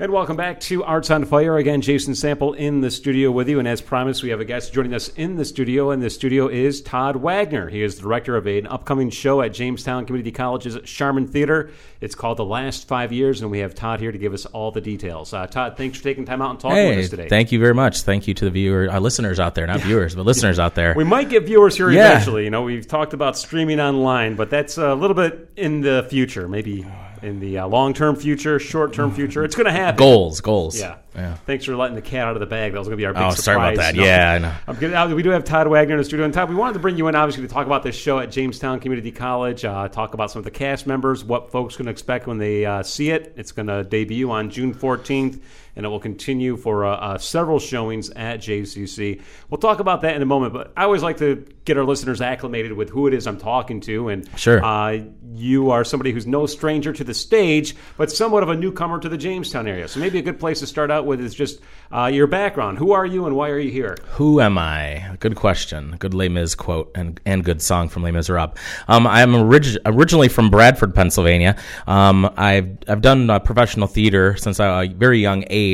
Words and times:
And 0.00 0.12
welcome 0.12 0.36
back 0.36 0.60
to 0.60 0.84
Arts 0.84 1.10
on 1.10 1.24
Fire. 1.24 1.56
Again, 1.56 1.80
Jason 1.80 2.14
Sample 2.14 2.52
in 2.52 2.82
the 2.82 2.90
studio 2.90 3.32
with 3.32 3.48
you. 3.48 3.58
And 3.58 3.66
as 3.66 3.80
promised, 3.80 4.22
we 4.22 4.28
have 4.28 4.38
a 4.38 4.44
guest 4.44 4.72
joining 4.72 4.94
us 4.94 5.08
in 5.16 5.34
the 5.34 5.44
studio. 5.44 5.90
And 5.90 6.00
the 6.00 6.08
studio 6.08 6.46
is 6.46 6.80
Todd 6.80 7.16
Wagner. 7.16 7.68
He 7.68 7.82
is 7.82 7.96
the 7.96 8.02
director 8.02 8.36
of 8.36 8.46
an 8.46 8.68
upcoming 8.68 9.10
show 9.10 9.42
at 9.42 9.52
Jamestown 9.52 10.06
Community 10.06 10.30
College's 10.30 10.76
Scharmann 10.76 11.28
Theater. 11.28 11.72
It's 12.00 12.14
called 12.14 12.36
The 12.36 12.44
Last 12.44 12.86
Five 12.86 13.12
Years. 13.12 13.42
And 13.42 13.50
we 13.50 13.58
have 13.58 13.74
Todd 13.74 13.98
here 13.98 14.12
to 14.12 14.18
give 14.18 14.34
us 14.34 14.46
all 14.46 14.70
the 14.70 14.80
details. 14.80 15.34
Uh, 15.34 15.48
Todd, 15.48 15.76
thanks 15.76 15.98
for 15.98 16.04
taking 16.04 16.24
time 16.24 16.42
out 16.42 16.50
and 16.50 16.60
talking 16.60 16.76
hey, 16.76 16.90
with 16.94 17.04
us 17.06 17.10
today. 17.10 17.28
Thank 17.28 17.50
you 17.50 17.58
very 17.58 17.74
much. 17.74 18.02
Thank 18.02 18.28
you 18.28 18.34
to 18.34 18.44
the 18.44 18.52
viewer, 18.52 18.88
uh, 18.88 19.00
listeners 19.00 19.40
out 19.40 19.56
there, 19.56 19.66
not 19.66 19.80
viewers, 19.80 20.14
but 20.14 20.24
listeners 20.24 20.60
out 20.60 20.76
there. 20.76 20.94
We 20.96 21.02
might 21.02 21.28
get 21.28 21.42
viewers 21.42 21.76
here 21.76 21.90
Yeah. 21.90 22.12
eventually. 22.12 22.44
You 22.44 22.50
know, 22.50 22.62
we've 22.62 22.86
talked 22.86 23.14
about 23.14 23.36
streaming 23.36 23.80
online, 23.80 24.36
but 24.36 24.48
that's 24.48 24.78
a 24.78 24.94
little 24.94 25.16
bit 25.16 25.50
in 25.56 25.80
the 25.80 26.06
future, 26.08 26.46
maybe 26.46 26.86
in 27.22 27.40
the 27.40 27.58
uh, 27.58 27.66
long 27.68 27.94
term 27.94 28.16
future, 28.16 28.58
short 28.58 28.92
term 28.92 29.12
future. 29.12 29.44
It's 29.44 29.54
going 29.54 29.66
to 29.66 29.72
happen. 29.72 29.98
Goals, 29.98 30.40
goals. 30.40 30.78
Yeah. 30.78 30.96
Yeah. 31.14 31.34
Thanks 31.46 31.64
for 31.64 31.74
letting 31.74 31.96
the 31.96 32.02
cat 32.02 32.28
out 32.28 32.34
of 32.36 32.40
the 32.40 32.46
bag. 32.46 32.72
That 32.72 32.78
was 32.78 32.86
going 32.86 32.96
to 32.96 33.00
be 33.00 33.06
our 33.06 33.12
big 33.12 33.22
Oh, 33.22 33.30
surprise. 33.30 33.42
sorry 33.44 33.56
about 33.74 33.76
that. 33.76 33.94
No. 33.96 34.04
Yeah, 34.04 34.32
I 34.34 34.38
know. 34.38 34.54
I'm. 34.68 35.10
Uh, 35.10 35.14
We 35.16 35.22
do 35.24 35.30
have 35.30 35.42
Todd 35.42 35.66
Wagner 35.66 35.94
in 35.94 35.98
the 35.98 36.04
studio. 36.04 36.24
And 36.24 36.32
Todd, 36.32 36.48
we 36.48 36.54
wanted 36.54 36.74
to 36.74 36.78
bring 36.78 36.96
you 36.96 37.08
in, 37.08 37.16
obviously, 37.16 37.42
to 37.46 37.52
talk 37.52 37.66
about 37.66 37.82
this 37.82 37.96
show 37.96 38.20
at 38.20 38.30
Jamestown 38.30 38.78
Community 38.78 39.10
College, 39.10 39.64
uh, 39.64 39.88
talk 39.88 40.14
about 40.14 40.30
some 40.30 40.38
of 40.40 40.44
the 40.44 40.50
cast 40.52 40.86
members, 40.86 41.24
what 41.24 41.50
folks 41.50 41.76
can 41.76 41.88
expect 41.88 42.28
when 42.28 42.38
they 42.38 42.64
uh, 42.64 42.84
see 42.84 43.10
it. 43.10 43.32
It's 43.36 43.50
going 43.50 43.66
to 43.66 43.82
debut 43.82 44.30
on 44.30 44.48
June 44.50 44.72
14th, 44.72 45.40
and 45.78 45.86
it 45.86 45.88
will 45.88 46.00
continue 46.00 46.56
for 46.58 46.84
uh, 46.84 46.96
uh, 46.96 47.18
several 47.18 47.58
showings 47.60 48.10
at 48.10 48.40
JCC. 48.40 49.22
We'll 49.48 49.58
talk 49.58 49.78
about 49.80 50.02
that 50.02 50.14
in 50.16 50.20
a 50.22 50.26
moment, 50.26 50.52
but 50.52 50.72
I 50.76 50.82
always 50.82 51.02
like 51.02 51.16
to 51.18 51.46
get 51.64 51.78
our 51.78 51.84
listeners 51.84 52.20
acclimated 52.20 52.72
with 52.72 52.90
who 52.90 53.06
it 53.06 53.14
is 53.14 53.26
I'm 53.26 53.38
talking 53.38 53.80
to. 53.82 54.08
And 54.08 54.28
Sure. 54.36 54.62
uh, 54.64 54.98
you 55.34 55.70
are 55.70 55.84
somebody 55.84 56.10
who's 56.12 56.26
no 56.26 56.46
stranger 56.46 56.92
to 56.92 57.04
the 57.04 57.14
stage, 57.14 57.76
but 57.96 58.10
somewhat 58.10 58.42
of 58.42 58.48
a 58.48 58.56
newcomer 58.56 58.98
to 58.98 59.08
the 59.08 59.16
Jamestown 59.18 59.68
area. 59.68 59.86
So 59.86 60.00
maybe 60.00 60.18
a 60.18 60.22
good 60.22 60.40
place 60.40 60.58
to 60.60 60.66
start 60.66 60.90
out 60.90 61.06
with 61.06 61.20
is 61.20 61.34
just 61.34 61.60
uh, 61.94 62.06
your 62.06 62.26
background. 62.26 62.78
Who 62.78 62.92
are 62.92 63.06
you 63.06 63.26
and 63.26 63.36
why 63.36 63.50
are 63.50 63.58
you 63.58 63.70
here? 63.70 63.96
Who 64.14 64.40
am 64.40 64.58
I? 64.58 65.16
Good 65.20 65.36
question. 65.36 65.94
Good 66.00 66.12
Les 66.12 66.28
Mis 66.28 66.54
quote 66.56 66.90
and, 66.96 67.20
and 67.24 67.44
good 67.44 67.62
song 67.62 67.88
from 67.88 68.02
Les 68.02 68.10
Miserables. 68.10 68.56
Um, 68.88 69.06
I'm 69.06 69.34
orig- 69.34 69.78
originally 69.86 70.28
from 70.28 70.50
Bradford, 70.50 70.92
Pennsylvania. 70.94 71.54
Um, 71.86 72.28
I've 72.36 72.78
I've 72.88 73.00
done 73.02 73.30
uh, 73.30 73.38
professional 73.38 73.86
theater 73.86 74.36
since 74.36 74.58
a 74.58 74.92
very 74.96 75.20
young 75.20 75.44
age, 75.50 75.67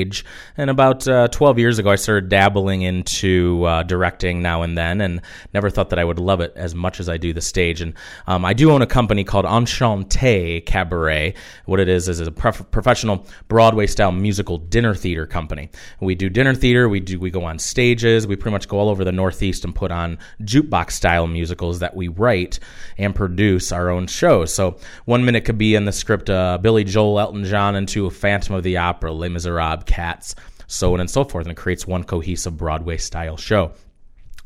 and 0.56 0.70
about 0.70 1.06
uh, 1.06 1.28
12 1.28 1.58
years 1.58 1.78
ago, 1.78 1.90
I 1.90 1.96
started 1.96 2.28
dabbling 2.28 2.82
into 2.82 3.64
uh, 3.64 3.82
directing 3.82 4.42
now 4.42 4.62
and 4.62 4.76
then, 4.76 5.00
and 5.00 5.20
never 5.52 5.70
thought 5.70 5.90
that 5.90 5.98
I 5.98 6.04
would 6.04 6.18
love 6.18 6.40
it 6.40 6.52
as 6.56 6.74
much 6.74 7.00
as 7.00 7.08
I 7.08 7.16
do 7.16 7.32
the 7.32 7.40
stage. 7.40 7.80
And 7.80 7.94
um, 8.26 8.44
I 8.44 8.52
do 8.52 8.70
own 8.70 8.82
a 8.82 8.86
company 8.86 9.24
called 9.24 9.44
Enchanté 9.44 10.64
Cabaret. 10.64 11.34
What 11.66 11.80
it 11.80 11.88
is 11.88 12.08
is 12.08 12.20
a 12.20 12.30
prof- 12.30 12.70
professional 12.70 13.26
Broadway 13.48 13.86
style 13.86 14.12
musical 14.12 14.58
dinner 14.58 14.94
theater 14.94 15.26
company. 15.26 15.70
We 16.00 16.14
do 16.14 16.28
dinner 16.28 16.54
theater. 16.54 16.88
We 16.88 17.00
do 17.00 17.18
we 17.18 17.30
go 17.30 17.44
on 17.44 17.58
stages. 17.58 18.26
We 18.26 18.36
pretty 18.36 18.52
much 18.52 18.68
go 18.68 18.78
all 18.78 18.88
over 18.88 19.04
the 19.04 19.12
Northeast 19.12 19.64
and 19.64 19.74
put 19.74 19.90
on 19.90 20.18
jukebox 20.42 20.92
style 20.92 21.26
musicals 21.26 21.80
that 21.80 21.94
we 21.94 22.08
write 22.08 22.58
and 22.98 23.14
produce 23.14 23.72
our 23.72 23.90
own 23.90 24.06
shows. 24.06 24.54
So 24.54 24.78
one 25.04 25.24
minute 25.24 25.44
could 25.44 25.58
be 25.58 25.74
in 25.74 25.84
the 25.84 25.92
script 25.92 26.30
uh, 26.30 26.58
Billy 26.58 26.84
Joel, 26.84 27.20
Elton 27.20 27.44
John, 27.44 27.76
into 27.76 28.08
Phantom 28.10 28.54
of 28.54 28.62
the 28.62 28.76
Opera, 28.76 29.12
Les 29.12 29.28
Miserables, 29.28 29.83
Cats, 29.86 30.34
so 30.66 30.94
on 30.94 31.00
and 31.00 31.10
so 31.10 31.24
forth, 31.24 31.46
and 31.46 31.52
it 31.52 31.56
creates 31.60 31.86
one 31.86 32.04
cohesive 32.04 32.56
Broadway 32.56 32.96
style 32.96 33.36
show. 33.36 33.72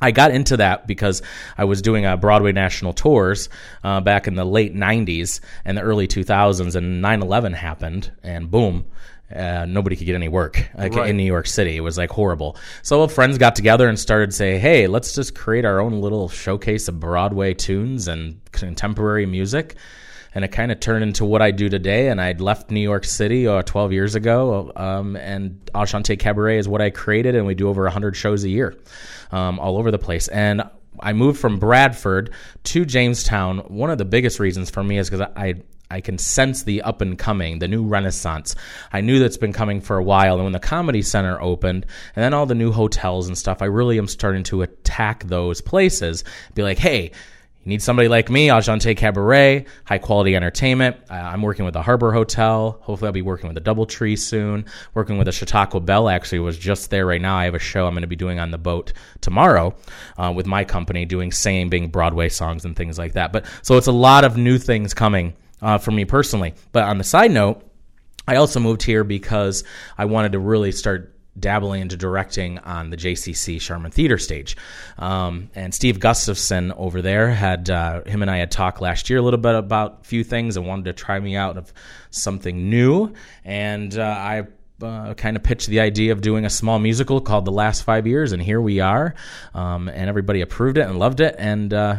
I 0.00 0.12
got 0.12 0.30
into 0.30 0.56
that 0.58 0.86
because 0.86 1.22
I 1.56 1.64
was 1.64 1.82
doing 1.82 2.06
uh, 2.06 2.16
Broadway 2.16 2.52
national 2.52 2.92
tours 2.92 3.48
uh, 3.82 4.00
back 4.00 4.28
in 4.28 4.36
the 4.36 4.44
late 4.44 4.72
90s 4.74 5.40
and 5.64 5.76
the 5.76 5.82
early 5.82 6.06
2000s, 6.06 6.76
and 6.76 7.02
9 7.02 7.22
11 7.22 7.52
happened, 7.54 8.12
and 8.22 8.50
boom. 8.50 8.86
Uh, 9.34 9.66
nobody 9.68 9.94
could 9.94 10.06
get 10.06 10.14
any 10.14 10.28
work 10.28 10.70
like 10.74 10.94
Right. 10.94 11.10
in 11.10 11.18
New 11.18 11.24
York 11.24 11.46
City. 11.46 11.76
It 11.76 11.80
was 11.80 11.98
like 11.98 12.08
horrible. 12.10 12.56
So 12.82 13.06
friends 13.08 13.36
got 13.36 13.54
together 13.56 13.86
and 13.86 13.98
started 13.98 14.32
say, 14.32 14.58
"Hey, 14.58 14.86
let's 14.86 15.14
just 15.14 15.34
create 15.34 15.66
our 15.66 15.80
own 15.80 16.00
little 16.00 16.30
showcase 16.30 16.88
of 16.88 16.98
Broadway 16.98 17.52
tunes 17.52 18.08
and 18.08 18.40
contemporary 18.52 19.26
music." 19.26 19.76
And 20.34 20.44
it 20.44 20.48
kind 20.48 20.70
of 20.70 20.80
turned 20.80 21.02
into 21.02 21.24
what 21.24 21.42
I 21.42 21.50
do 21.50 21.68
today. 21.68 22.08
And 22.08 22.20
I'd 22.20 22.40
left 22.40 22.70
New 22.70 22.80
York 22.80 23.04
City 23.04 23.46
uh, 23.46 23.62
12 23.62 23.92
years 23.92 24.14
ago, 24.14 24.72
um, 24.76 25.16
and 25.16 25.58
Enchanté 25.74 26.18
Cabaret 26.18 26.58
is 26.58 26.68
what 26.68 26.80
I 26.80 26.90
created, 26.90 27.34
and 27.34 27.46
we 27.46 27.54
do 27.54 27.68
over 27.68 27.82
100 27.84 28.14
shows 28.14 28.44
a 28.44 28.48
year, 28.48 28.76
um, 29.32 29.58
all 29.58 29.78
over 29.78 29.90
the 29.90 29.98
place. 29.98 30.28
And 30.28 30.62
I 31.00 31.12
moved 31.12 31.40
from 31.40 31.58
Bradford 31.58 32.32
to 32.64 32.84
Jamestown. 32.84 33.58
One 33.68 33.90
of 33.90 33.98
the 33.98 34.04
biggest 34.04 34.40
reasons 34.40 34.70
for 34.70 34.82
me 34.82 34.98
is 34.98 35.08
because 35.10 35.28
I 35.36 35.54
I 35.90 36.00
can 36.00 36.18
sense 36.18 36.64
the 36.64 36.82
up 36.82 37.00
and 37.00 37.18
coming, 37.18 37.60
the 37.60 37.68
new 37.68 37.84
renaissance. 37.84 38.54
I 38.92 39.00
knew 39.00 39.18
that's 39.18 39.38
been 39.38 39.52
coming 39.54 39.80
for 39.80 39.96
a 39.96 40.02
while. 40.02 40.34
And 40.34 40.44
when 40.44 40.52
the 40.52 40.58
Comedy 40.58 41.02
Center 41.02 41.40
opened, 41.40 41.86
and 42.14 42.22
then 42.22 42.34
all 42.34 42.46
the 42.46 42.54
new 42.54 42.72
hotels 42.72 43.26
and 43.26 43.38
stuff, 43.38 43.62
I 43.62 43.66
really 43.66 43.96
am 43.98 44.06
starting 44.06 44.42
to 44.44 44.62
attack 44.62 45.24
those 45.24 45.60
places. 45.60 46.24
Be 46.54 46.62
like, 46.62 46.78
hey, 46.78 47.12
need 47.68 47.82
somebody 47.82 48.08
like 48.08 48.30
me, 48.30 48.48
Enchanté 48.48 48.96
Cabaret, 48.96 49.66
high 49.84 49.98
quality 49.98 50.34
entertainment. 50.34 50.96
Uh, 51.10 51.14
I'm 51.14 51.42
working 51.42 51.64
with 51.64 51.74
the 51.74 51.82
Harbor 51.82 52.12
Hotel. 52.12 52.78
Hopefully, 52.82 53.08
I'll 53.08 53.12
be 53.12 53.22
working 53.22 53.52
with 53.52 53.62
the 53.62 53.70
Doubletree 53.70 54.18
soon. 54.18 54.64
Working 54.94 55.18
with 55.18 55.26
the 55.26 55.32
Chautauqua 55.32 55.80
Belle. 55.80 56.08
Actually, 56.08 56.40
was 56.40 56.58
just 56.58 56.90
there 56.90 57.06
right 57.06 57.20
now. 57.20 57.36
I 57.36 57.44
have 57.44 57.54
a 57.54 57.58
show 57.58 57.86
I'm 57.86 57.94
going 57.94 58.02
to 58.02 58.08
be 58.08 58.16
doing 58.16 58.38
on 58.38 58.50
the 58.50 58.58
boat 58.58 58.92
tomorrow 59.20 59.74
uh, 60.16 60.32
with 60.34 60.46
my 60.46 60.64
company, 60.64 61.04
doing 61.04 61.30
singing, 61.30 61.68
being 61.68 61.88
Broadway 61.88 62.28
songs 62.28 62.64
and 62.64 62.74
things 62.74 62.98
like 62.98 63.12
that. 63.12 63.32
But 63.32 63.46
so 63.62 63.76
it's 63.76 63.86
a 63.86 63.92
lot 63.92 64.24
of 64.24 64.36
new 64.36 64.58
things 64.58 64.94
coming 64.94 65.34
uh, 65.62 65.78
for 65.78 65.90
me 65.90 66.04
personally. 66.04 66.54
But 66.72 66.84
on 66.84 66.98
the 66.98 67.04
side 67.04 67.30
note, 67.30 67.62
I 68.26 68.36
also 68.36 68.60
moved 68.60 68.82
here 68.82 69.04
because 69.04 69.64
I 69.96 70.06
wanted 70.06 70.32
to 70.32 70.38
really 70.38 70.72
start 70.72 71.14
dabbling 71.40 71.82
into 71.82 71.96
directing 71.96 72.58
on 72.60 72.90
the 72.90 72.96
JCC 72.96 73.60
Sherman 73.60 73.90
Theater 73.90 74.18
stage. 74.18 74.56
Um, 74.98 75.50
and 75.54 75.74
Steve 75.74 76.00
Gustafson 76.00 76.72
over 76.72 77.02
there 77.02 77.30
had 77.30 77.70
uh, 77.70 78.02
him 78.04 78.22
and 78.22 78.30
I 78.30 78.38
had 78.38 78.50
talked 78.50 78.80
last 78.80 79.10
year 79.10 79.18
a 79.18 79.22
little 79.22 79.40
bit 79.40 79.54
about 79.54 79.98
a 80.00 80.04
few 80.04 80.24
things 80.24 80.56
and 80.56 80.66
wanted 80.66 80.86
to 80.86 80.92
try 80.92 81.18
me 81.18 81.36
out 81.36 81.56
of 81.56 81.72
something 82.10 82.70
new. 82.70 83.12
And 83.44 83.96
uh, 83.98 84.02
I 84.02 84.46
uh, 84.82 85.14
kind 85.14 85.36
of 85.36 85.42
pitched 85.42 85.68
the 85.68 85.80
idea 85.80 86.12
of 86.12 86.20
doing 86.20 86.44
a 86.44 86.50
small 86.50 86.78
musical 86.78 87.20
called 87.20 87.44
The 87.44 87.52
Last 87.52 87.82
Five 87.82 88.06
Years, 88.06 88.32
and 88.32 88.42
here 88.42 88.60
we 88.60 88.80
are. 88.80 89.14
Um, 89.54 89.88
and 89.88 90.08
everybody 90.08 90.40
approved 90.40 90.78
it 90.78 90.86
and 90.86 90.98
loved 90.98 91.20
it. 91.20 91.34
And 91.38 91.72
uh, 91.74 91.96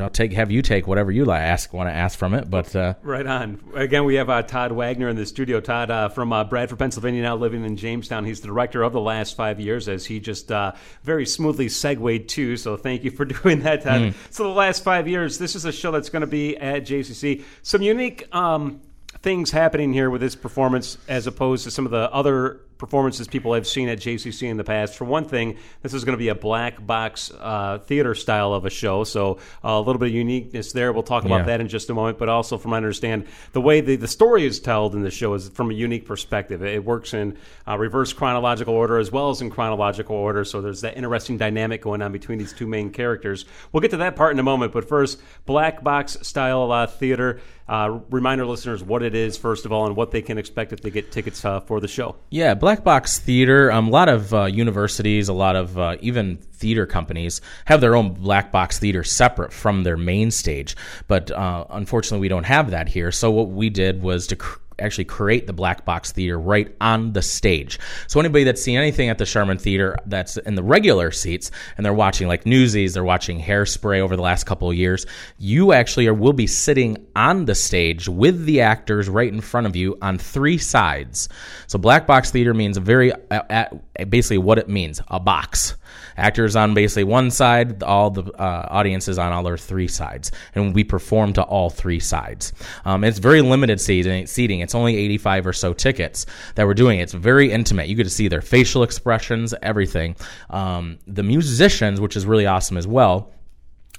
I'll 0.00 0.08
take 0.08 0.32
have 0.32 0.50
you 0.50 0.62
take 0.62 0.86
whatever 0.86 1.10
you 1.10 1.26
like, 1.26 1.42
ask 1.42 1.72
want 1.74 1.88
to 1.90 1.92
ask 1.92 2.18
from 2.18 2.32
it, 2.32 2.48
but 2.48 2.74
uh, 2.74 2.94
Right 3.02 3.26
on. 3.26 3.60
Again, 3.74 4.04
we 4.04 4.14
have 4.14 4.30
uh, 4.30 4.42
Todd 4.42 4.72
Wagner 4.72 5.08
in 5.10 5.16
the 5.16 5.26
studio. 5.26 5.60
Todd 5.60 5.90
uh, 5.90 6.08
from 6.08 6.32
uh, 6.32 6.44
Bradford, 6.44 6.78
Pennsylvania, 6.78 7.20
now 7.20 7.36
living 7.36 7.62
in 7.64 7.76
Jamestown. 7.76 8.24
He's 8.24 8.40
the 8.40 8.46
director 8.46 8.82
of 8.82 8.94
the 8.94 9.00
last 9.00 9.36
five 9.36 9.60
years, 9.60 9.88
as 9.88 10.06
he 10.06 10.18
just 10.18 10.50
uh, 10.50 10.72
very 11.02 11.26
smoothly 11.26 11.68
segued 11.68 12.28
to. 12.30 12.56
So 12.56 12.78
thank 12.78 13.04
you 13.04 13.10
for 13.10 13.24
doing 13.42 13.60
that, 13.60 13.82
Todd. 13.82 14.14
So 14.30 14.44
the 14.44 14.48
last 14.48 14.82
five 14.82 15.06
years, 15.06 15.36
this 15.36 15.54
is 15.54 15.66
a 15.66 15.72
show 15.72 15.90
that's 15.90 16.08
going 16.08 16.22
to 16.22 16.26
be 16.26 16.56
at 16.56 16.84
JCC. 16.84 17.44
Some 17.62 17.82
unique 17.82 18.34
um, 18.34 18.80
things 19.20 19.50
happening 19.50 19.92
here 19.92 20.08
with 20.08 20.22
this 20.22 20.34
performance, 20.34 20.96
as 21.06 21.26
opposed 21.26 21.64
to 21.64 21.70
some 21.70 21.84
of 21.84 21.92
the 21.92 22.10
other 22.10 22.60
performances 22.82 23.28
people 23.28 23.54
have 23.54 23.64
seen 23.64 23.88
at 23.88 24.00
JCC 24.00 24.48
in 24.48 24.56
the 24.56 24.64
past. 24.64 24.96
For 24.96 25.04
one 25.04 25.24
thing, 25.24 25.56
this 25.82 25.94
is 25.94 26.04
going 26.04 26.14
to 26.14 26.18
be 26.18 26.28
a 26.30 26.34
black 26.34 26.84
box 26.84 27.30
uh, 27.40 27.78
theater 27.78 28.12
style 28.16 28.52
of 28.52 28.66
a 28.66 28.70
show, 28.70 29.04
so 29.04 29.38
uh, 29.64 29.68
a 29.68 29.78
little 29.78 30.00
bit 30.00 30.08
of 30.08 30.14
uniqueness 30.14 30.72
there. 30.72 30.92
We'll 30.92 31.04
talk 31.04 31.24
about 31.24 31.42
Yeah. 31.42 31.44
that 31.44 31.60
in 31.60 31.68
just 31.68 31.88
a 31.90 31.94
moment. 31.94 32.18
But 32.18 32.28
also, 32.28 32.58
from 32.58 32.72
I 32.72 32.78
understand, 32.78 33.26
the 33.52 33.60
way 33.60 33.80
the, 33.80 33.94
the 33.94 34.08
story 34.08 34.44
is 34.44 34.58
told 34.58 34.96
in 34.96 35.02
the 35.02 35.12
show 35.12 35.32
is 35.34 35.48
from 35.48 35.70
a 35.70 35.74
unique 35.74 36.06
perspective. 36.06 36.60
It 36.64 36.84
works 36.84 37.14
in 37.14 37.38
uh, 37.68 37.78
reverse 37.78 38.12
chronological 38.12 38.74
order 38.74 38.98
as 38.98 39.12
well 39.12 39.30
as 39.30 39.40
in 39.40 39.48
chronological 39.48 40.16
order. 40.16 40.44
So 40.44 40.60
there's 40.60 40.80
that 40.80 40.96
interesting 40.96 41.38
dynamic 41.38 41.82
going 41.82 42.02
on 42.02 42.10
between 42.10 42.38
these 42.38 42.52
two 42.52 42.66
main 42.66 42.90
characters. 42.90 43.44
We'll 43.70 43.80
get 43.80 43.92
to 43.92 43.96
that 43.98 44.16
part 44.16 44.32
in 44.32 44.40
a 44.40 44.42
moment. 44.42 44.72
But 44.72 44.88
first, 44.88 45.22
black 45.46 45.84
box 45.84 46.16
style 46.22 46.72
uh, 46.72 46.88
theater. 46.88 47.40
Uh, 47.68 48.00
remind 48.10 48.40
our 48.40 48.46
listeners 48.46 48.82
what 48.82 49.02
it 49.02 49.14
is 49.14 49.36
first 49.36 49.64
of 49.64 49.72
all, 49.72 49.86
and 49.86 49.96
what 49.96 50.10
they 50.10 50.22
can 50.22 50.38
expect 50.38 50.72
if 50.72 50.80
they 50.80 50.90
get 50.90 51.12
tickets 51.12 51.44
uh, 51.44 51.60
for 51.60 51.80
the 51.80 51.88
show. 51.88 52.16
Yeah, 52.30 52.54
black 52.54 52.84
box 52.84 53.18
theater. 53.18 53.70
Um, 53.70 53.88
a 53.88 53.90
lot 53.90 54.08
of 54.08 54.34
uh, 54.34 54.44
universities, 54.44 55.28
a 55.28 55.32
lot 55.32 55.56
of 55.56 55.78
uh, 55.78 55.96
even 56.00 56.36
theater 56.36 56.86
companies 56.86 57.40
have 57.64 57.80
their 57.80 57.96
own 57.96 58.14
black 58.14 58.52
box 58.52 58.78
theater 58.78 59.02
separate 59.04 59.52
from 59.52 59.82
their 59.82 59.96
main 59.96 60.30
stage. 60.30 60.76
But 61.08 61.30
uh, 61.30 61.66
unfortunately, 61.70 62.20
we 62.20 62.28
don't 62.28 62.44
have 62.44 62.70
that 62.70 62.88
here. 62.88 63.10
So 63.12 63.30
what 63.30 63.48
we 63.48 63.70
did 63.70 64.02
was 64.02 64.26
to 64.28 64.36
cr- 64.36 64.58
actually 64.82 65.04
create 65.04 65.46
the 65.46 65.52
black 65.52 65.84
box 65.84 66.12
theater 66.12 66.38
right 66.38 66.74
on 66.80 67.12
the 67.12 67.22
stage. 67.22 67.78
So 68.06 68.20
anybody 68.20 68.44
that's 68.44 68.62
seen 68.62 68.78
anything 68.78 69.08
at 69.08 69.18
the 69.18 69.26
Sherman 69.26 69.58
Theater 69.58 69.96
that's 70.06 70.36
in 70.38 70.54
the 70.54 70.62
regular 70.62 71.10
seats 71.10 71.50
and 71.76 71.84
they're 71.84 71.94
watching 71.94 72.28
like 72.28 72.46
Newsies, 72.46 72.94
they're 72.94 73.04
watching 73.04 73.40
Hairspray 73.40 74.00
over 74.00 74.16
the 74.16 74.22
last 74.22 74.44
couple 74.44 74.70
of 74.70 74.76
years, 74.76 75.06
you 75.38 75.72
actually 75.72 76.06
are, 76.06 76.14
will 76.14 76.32
be 76.32 76.46
sitting 76.46 77.06
on 77.16 77.44
the 77.44 77.54
stage 77.54 78.08
with 78.08 78.44
the 78.44 78.60
actors 78.60 79.08
right 79.08 79.32
in 79.32 79.40
front 79.40 79.66
of 79.66 79.76
you 79.76 79.96
on 80.02 80.18
three 80.18 80.58
sides. 80.58 81.28
So 81.66 81.78
black 81.78 82.06
box 82.06 82.30
theater 82.30 82.54
means 82.54 82.76
very 82.76 83.12
uh, 83.30 83.66
basically 84.08 84.38
what 84.38 84.58
it 84.58 84.68
means, 84.68 85.00
a 85.08 85.20
box. 85.20 85.76
Actors 86.16 86.56
on 86.56 86.74
basically 86.74 87.04
one 87.04 87.30
side, 87.30 87.82
all 87.82 88.10
the 88.10 88.30
uh, 88.32 88.68
audiences 88.70 89.18
on 89.18 89.32
all 89.32 89.46
our 89.46 89.56
three 89.56 89.88
sides, 89.88 90.30
and 90.54 90.74
we 90.74 90.84
perform 90.84 91.32
to 91.34 91.42
all 91.42 91.70
three 91.70 92.00
sides. 92.00 92.52
Um, 92.84 93.04
it's 93.04 93.18
very 93.18 93.40
limited 93.40 93.80
seating, 93.80 94.26
seating. 94.26 94.60
It's 94.60 94.74
only 94.74 94.96
85 94.96 95.46
or 95.46 95.52
so 95.52 95.72
tickets 95.72 96.26
that 96.54 96.66
we're 96.66 96.74
doing. 96.74 97.00
It's 97.00 97.12
very 97.12 97.50
intimate. 97.50 97.88
You 97.88 97.94
get 97.94 98.04
to 98.04 98.10
see 98.10 98.28
their 98.28 98.42
facial 98.42 98.82
expressions, 98.82 99.54
everything. 99.62 100.16
Um, 100.50 100.98
the 101.06 101.22
musicians, 101.22 102.00
which 102.00 102.16
is 102.16 102.26
really 102.26 102.46
awesome 102.46 102.76
as 102.76 102.86
well. 102.86 103.32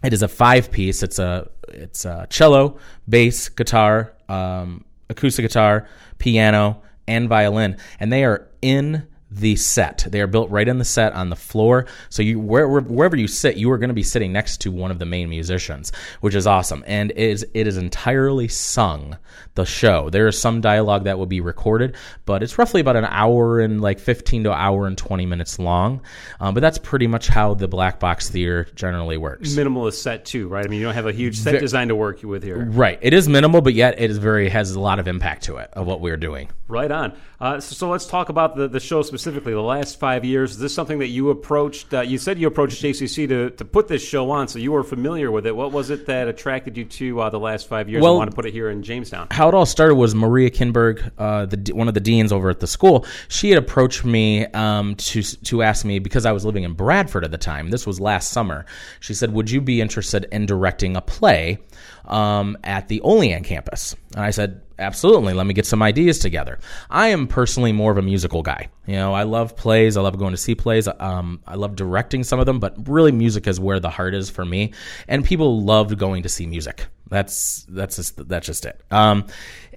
It 0.03 0.13
is 0.13 0.21
a 0.21 0.27
five 0.27 0.69
piece. 0.69 1.01
It's 1.01 1.17
a 1.17 1.49
it's 1.69 2.05
a 2.05 2.27
cello, 2.29 2.77
bass, 3.07 3.49
guitar, 3.49 4.13
um, 4.27 4.85
acoustic 5.09 5.43
guitar, 5.43 5.87
piano, 6.17 6.81
and 7.07 7.29
violin, 7.29 7.77
and 7.99 8.11
they 8.11 8.25
are 8.25 8.49
in 8.61 9.07
the 9.35 9.55
set. 9.55 10.05
They 10.09 10.21
are 10.21 10.27
built 10.27 10.49
right 10.49 10.67
in 10.67 10.77
the 10.77 10.85
set 10.85 11.13
on 11.13 11.29
the 11.29 11.35
floor. 11.35 11.85
So 12.09 12.21
you 12.21 12.39
where, 12.39 12.67
wherever 12.67 13.15
you 13.15 13.27
sit, 13.27 13.57
you 13.57 13.71
are 13.71 13.77
going 13.77 13.89
to 13.89 13.93
be 13.93 14.03
sitting 14.03 14.31
next 14.31 14.61
to 14.61 14.71
one 14.71 14.91
of 14.91 14.99
the 14.99 15.05
main 15.05 15.29
musicians, 15.29 15.91
which 16.21 16.35
is 16.35 16.47
awesome. 16.47 16.83
And 16.87 17.11
it 17.11 17.17
is 17.17 17.45
it 17.53 17.67
is 17.67 17.77
entirely 17.77 18.47
sung. 18.47 19.17
The 19.55 19.65
show. 19.65 20.09
There 20.09 20.27
is 20.27 20.39
some 20.39 20.61
dialogue 20.61 21.03
that 21.03 21.19
will 21.19 21.27
be 21.27 21.39
recorded, 21.39 21.95
but 22.25 22.41
it's 22.41 22.57
roughly 22.57 22.81
about 22.81 22.95
an 22.95 23.05
hour 23.05 23.59
and 23.59 23.81
like 23.81 23.99
15 23.99 24.45
to 24.45 24.51
an 24.51 24.57
hour 24.57 24.87
and 24.87 24.97
20 24.97 25.27
minutes 25.27 25.59
long. 25.59 26.01
Um, 26.39 26.55
but 26.55 26.61
that's 26.61 26.79
pretty 26.79 27.05
much 27.05 27.27
how 27.27 27.53
the 27.53 27.67
black 27.67 27.99
box 27.99 28.29
theater 28.29 28.67
generally 28.73 29.17
works. 29.17 29.53
Minimalist 29.53 30.01
set 30.01 30.25
too, 30.25 30.47
right? 30.47 30.65
I 30.65 30.69
mean, 30.69 30.79
you 30.79 30.85
don't 30.85 30.95
have 30.95 31.05
a 31.05 31.11
huge 31.11 31.37
set 31.37 31.59
design 31.59 31.89
to 31.89 31.95
work 31.95 32.23
with 32.23 32.43
here. 32.43 32.65
Right. 32.65 32.97
It 33.01 33.13
is 33.13 33.29
minimal, 33.29 33.61
but 33.61 33.73
yet 33.73 33.99
it 33.99 34.09
is 34.09 34.17
very 34.17 34.49
has 34.49 34.71
a 34.71 34.79
lot 34.79 34.99
of 34.99 35.07
impact 35.07 35.43
to 35.43 35.57
it 35.57 35.69
of 35.73 35.85
what 35.85 36.01
we're 36.01 36.17
doing. 36.17 36.49
Right 36.67 36.91
on. 36.91 37.13
Uh, 37.39 37.59
so, 37.59 37.75
so, 37.75 37.89
let's 37.89 38.05
talk 38.05 38.29
about 38.29 38.55
the, 38.55 38.67
the 38.67 38.79
show 38.79 39.01
specifically. 39.01 39.22
Specifically 39.23 39.53
the 39.53 39.61
last 39.61 39.99
five 39.99 40.25
years, 40.25 40.51
is 40.51 40.59
this 40.59 40.75
something 40.75 40.99
that 40.99 41.07
you 41.07 41.29
approached? 41.29 41.93
Uh, 41.93 42.01
you 42.01 42.17
said 42.17 42.37
you 42.37 42.45
approached 42.45 42.83
JCC 42.83 43.25
to, 43.29 43.51
to 43.51 43.63
put 43.63 43.87
this 43.87 44.05
show 44.05 44.29
on, 44.31 44.49
so 44.49 44.59
you 44.59 44.73
were 44.73 44.83
familiar 44.83 45.31
with 45.31 45.47
it. 45.47 45.55
What 45.55 45.71
was 45.71 45.91
it 45.91 46.07
that 46.07 46.27
attracted 46.27 46.75
you 46.75 46.83
to 46.83 47.21
uh, 47.21 47.29
the 47.29 47.39
last 47.39 47.69
five 47.69 47.87
years 47.87 48.01
well, 48.01 48.15
and 48.15 48.19
want 48.19 48.31
to 48.31 48.35
put 48.35 48.45
it 48.45 48.51
here 48.51 48.69
in 48.69 48.83
Jamestown? 48.83 49.29
How 49.31 49.47
it 49.47 49.53
all 49.53 49.65
started 49.65 49.95
was 49.95 50.13
Maria 50.13 50.49
Kinberg, 50.49 51.09
uh, 51.17 51.45
the, 51.45 51.71
one 51.73 51.87
of 51.87 51.93
the 51.93 52.01
deans 52.01 52.33
over 52.33 52.49
at 52.49 52.59
the 52.59 52.67
school. 52.67 53.05
She 53.29 53.49
had 53.49 53.57
approached 53.57 54.03
me 54.03 54.45
um, 54.47 54.95
to 54.95 55.23
to 55.23 55.63
ask 55.63 55.85
me 55.85 55.99
because 55.99 56.25
I 56.25 56.33
was 56.33 56.43
living 56.43 56.65
in 56.65 56.73
Bradford 56.73 57.23
at 57.23 57.31
the 57.31 57.37
time. 57.37 57.69
This 57.69 57.87
was 57.87 58.01
last 58.01 58.31
summer. 58.31 58.65
She 58.99 59.13
said, 59.13 59.31
"Would 59.31 59.49
you 59.49 59.61
be 59.61 59.79
interested 59.79 60.27
in 60.33 60.47
directing 60.47 60.97
a 60.97 61.01
play 61.01 61.59
um, 62.03 62.57
at 62.65 62.89
the 62.89 62.99
Olean 62.99 63.43
campus?" 63.43 63.95
And 64.15 64.25
I 64.25 64.31
said, 64.31 64.61
absolutely. 64.83 65.33
Let 65.33 65.47
me 65.47 65.53
get 65.53 65.65
some 65.65 65.81
ideas 65.81 66.19
together. 66.19 66.59
I 66.89 67.07
am 67.07 67.27
personally 67.27 67.71
more 67.71 67.91
of 67.91 67.97
a 67.97 68.01
musical 68.01 68.41
guy. 68.41 68.69
You 68.85 68.95
know 68.95 69.13
i 69.13 69.23
love 69.23 69.55
plays. 69.55 69.97
I 69.97 70.01
love 70.01 70.17
going 70.17 70.33
to 70.33 70.37
see 70.37 70.55
plays. 70.55 70.87
Um, 70.99 71.41
i 71.47 71.55
love 71.55 71.75
directing 71.75 72.23
some 72.23 72.39
of 72.39 72.45
them 72.45 72.59
but 72.59 72.87
really 72.87 73.11
music 73.11 73.47
is 73.47 73.59
where 73.59 73.79
the 73.79 73.89
heart 73.89 74.13
is 74.13 74.29
for 74.29 74.45
me. 74.45 74.73
And 75.07 75.25
people 75.25 75.61
love 75.61 75.97
going 75.97 76.23
to 76.23 76.29
see 76.29 76.45
music. 76.45 76.85
That's 77.09 77.65
that's 77.69 77.95
just 77.95 78.27
that's 78.27 78.45
just 78.45 78.65
it. 78.65 78.81
Um, 78.91 79.25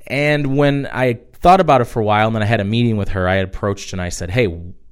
and 0.09 0.57
when 0.57 0.87
i 0.93 1.15
thought 1.35 1.61
about 1.61 1.81
it 1.81 1.87
for 1.87 2.01
a 2.01 2.05
while 2.05 2.29
and 2.29 2.37
then 2.37 2.43
i 2.43 2.47
had 2.47 2.61
a 2.61 2.65
meeting 2.65 2.97
with 2.97 3.09
her 3.09 3.27
i 3.29 3.35
approached 3.35 3.93
and 3.93 4.01
i 4.01 4.09
said 4.09 4.31
hey 4.31 4.47